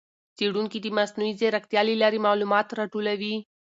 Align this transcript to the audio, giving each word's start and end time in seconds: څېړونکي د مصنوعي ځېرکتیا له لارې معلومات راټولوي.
څېړونکي 0.37 0.77
د 0.81 0.87
مصنوعي 0.97 1.33
ځېرکتیا 1.39 1.81
له 1.87 1.93
لارې 2.01 2.19
معلومات 2.27 2.67
راټولوي. 2.79 3.35